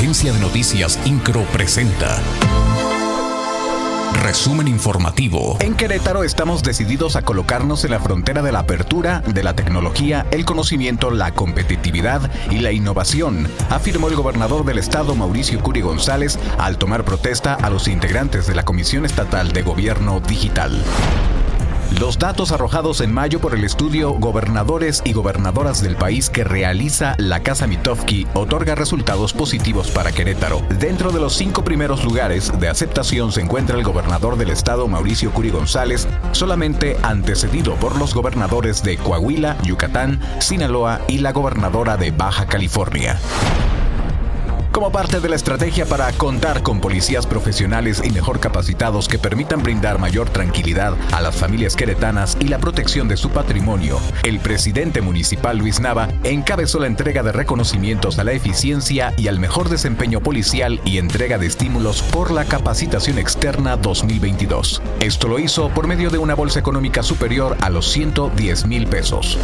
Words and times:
Agencia 0.00 0.32
de 0.32 0.40
Noticias 0.40 0.98
Incro 1.04 1.42
presenta. 1.52 2.18
Resumen 4.22 4.66
informativo. 4.66 5.58
En 5.60 5.74
Querétaro 5.74 6.24
estamos 6.24 6.62
decididos 6.62 7.16
a 7.16 7.22
colocarnos 7.22 7.84
en 7.84 7.90
la 7.90 8.00
frontera 8.00 8.40
de 8.40 8.50
la 8.50 8.60
apertura, 8.60 9.20
de 9.20 9.42
la 9.42 9.54
tecnología, 9.54 10.24
el 10.30 10.46
conocimiento, 10.46 11.10
la 11.10 11.34
competitividad 11.34 12.30
y 12.50 12.60
la 12.60 12.72
innovación, 12.72 13.46
afirmó 13.68 14.08
el 14.08 14.16
gobernador 14.16 14.64
del 14.64 14.78
estado 14.78 15.14
Mauricio 15.14 15.60
Curi 15.60 15.82
González 15.82 16.38
al 16.56 16.78
tomar 16.78 17.04
protesta 17.04 17.52
a 17.52 17.68
los 17.68 17.86
integrantes 17.86 18.46
de 18.46 18.54
la 18.54 18.64
Comisión 18.64 19.04
Estatal 19.04 19.52
de 19.52 19.60
Gobierno 19.60 20.20
Digital. 20.20 20.82
Los 21.98 22.18
datos 22.18 22.52
arrojados 22.52 23.00
en 23.00 23.12
mayo 23.12 23.40
por 23.40 23.54
el 23.54 23.64
estudio 23.64 24.12
Gobernadores 24.12 25.02
y 25.04 25.12
Gobernadoras 25.12 25.82
del 25.82 25.96
País 25.96 26.30
que 26.30 26.44
realiza 26.44 27.14
la 27.18 27.42
Casa 27.42 27.66
Mitofsky 27.66 28.26
otorga 28.32 28.74
resultados 28.74 29.32
positivos 29.32 29.90
para 29.90 30.12
Querétaro. 30.12 30.62
Dentro 30.78 31.10
de 31.10 31.20
los 31.20 31.34
cinco 31.34 31.64
primeros 31.64 32.04
lugares 32.04 32.58
de 32.58 32.68
aceptación 32.68 33.32
se 33.32 33.40
encuentra 33.40 33.76
el 33.76 33.82
gobernador 33.82 34.36
del 34.36 34.50
estado 34.50 34.86
Mauricio 34.88 35.32
Curi 35.32 35.50
González, 35.50 36.06
solamente 36.32 36.96
antecedido 37.02 37.74
por 37.74 37.98
los 37.98 38.14
gobernadores 38.14 38.82
de 38.82 38.96
Coahuila, 38.96 39.58
Yucatán, 39.62 40.20
Sinaloa 40.38 41.00
y 41.08 41.18
la 41.18 41.32
gobernadora 41.32 41.96
de 41.96 42.12
Baja 42.12 42.46
California. 42.46 43.18
Como 44.72 44.92
parte 44.92 45.18
de 45.18 45.28
la 45.28 45.34
estrategia 45.34 45.84
para 45.84 46.12
contar 46.12 46.62
con 46.62 46.80
policías 46.80 47.26
profesionales 47.26 48.00
y 48.04 48.10
mejor 48.10 48.38
capacitados 48.38 49.08
que 49.08 49.18
permitan 49.18 49.64
brindar 49.64 49.98
mayor 49.98 50.30
tranquilidad 50.30 50.94
a 51.10 51.20
las 51.20 51.34
familias 51.34 51.74
queretanas 51.74 52.36
y 52.38 52.46
la 52.46 52.58
protección 52.58 53.08
de 53.08 53.16
su 53.16 53.30
patrimonio, 53.30 53.98
el 54.22 54.38
presidente 54.38 55.00
municipal 55.00 55.58
Luis 55.58 55.80
Nava 55.80 56.08
encabezó 56.22 56.78
la 56.78 56.86
entrega 56.86 57.24
de 57.24 57.32
reconocimientos 57.32 58.20
a 58.20 58.24
la 58.24 58.32
eficiencia 58.32 59.12
y 59.16 59.26
al 59.26 59.40
mejor 59.40 59.70
desempeño 59.70 60.20
policial 60.20 60.80
y 60.84 60.98
entrega 60.98 61.36
de 61.36 61.46
estímulos 61.46 62.02
por 62.02 62.30
la 62.30 62.44
capacitación 62.44 63.18
externa 63.18 63.76
2022. 63.76 64.82
Esto 65.00 65.26
lo 65.26 65.40
hizo 65.40 65.68
por 65.70 65.88
medio 65.88 66.10
de 66.10 66.18
una 66.18 66.34
bolsa 66.34 66.60
económica 66.60 67.02
superior 67.02 67.56
a 67.60 67.70
los 67.70 67.90
110 67.90 68.66
mil 68.66 68.86
pesos. 68.86 69.36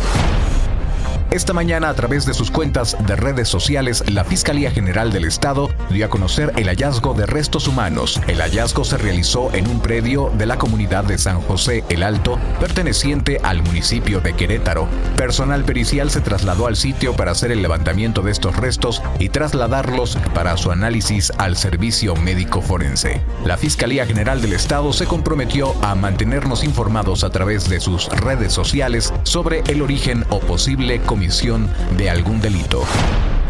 Esta 1.31 1.53
mañana, 1.53 1.89
a 1.89 1.95
través 1.95 2.25
de 2.25 2.35
sus 2.35 2.51
cuentas 2.51 2.97
de 3.05 3.17
redes 3.17 3.49
sociales, 3.49 4.05
la 4.09 4.25
Fiscalía 4.25 4.71
General 4.71 5.13
del 5.13 5.25
Estado 5.25 5.69
dio 5.91 6.07
a 6.07 6.09
conocer 6.09 6.53
el 6.57 6.69
hallazgo 6.69 7.15
de 7.15 7.27
restos 7.27 7.67
humanos. 7.67 8.21
El 8.29 8.41
hallazgo 8.41 8.85
se 8.85 8.97
realizó 8.97 9.53
en 9.53 9.69
un 9.69 9.81
predio 9.81 10.33
de 10.39 10.47
la 10.47 10.57
comunidad 10.57 11.05
de 11.05 11.19
San 11.19 11.41
José 11.41 11.85
el 11.89 12.05
Alto, 12.05 12.39
perteneciente 12.61 13.41
al 13.43 13.63
municipio 13.63 14.21
de 14.21 14.35
Querétaro. 14.35 14.89
Personal 15.17 15.65
pericial 15.65 16.11
se 16.11 16.21
trasladó 16.21 16.69
al 16.69 16.77
sitio 16.77 17.15
para 17.15 17.33
hacer 17.33 17.51
el 17.51 17.61
levantamiento 17.61 18.23
de 18.23 18.31
estos 18.31 18.57
restos 18.57 19.03
y 19.19 19.29
trasladarlos 19.29 20.17
para 20.33 20.57
su 20.57 20.71
análisis 20.71 21.33
al 21.39 21.57
servicio 21.57 22.15
médico 22.15 22.63
forense. 22.63 23.21
La 23.45 23.57
Fiscalía 23.57 24.07
General 24.07 24.41
del 24.41 24.53
Estado 24.53 24.93
se 24.93 25.07
comprometió 25.07 25.75
a 25.83 25.97
mantenernos 25.97 26.63
informados 26.63 27.25
a 27.25 27.31
través 27.31 27.69
de 27.69 27.81
sus 27.81 28.09
redes 28.09 28.53
sociales 28.53 29.13
sobre 29.25 29.65
el 29.67 29.83
origen 29.83 30.25
o 30.31 30.39
posible 30.39 31.01
comisión 31.17 31.71
de 31.97 32.11
algún 32.11 32.43
delito. 32.43 32.83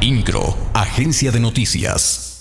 INCRO, 0.01 0.57
Agencia 0.73 1.33
de 1.33 1.41
Noticias. 1.41 2.36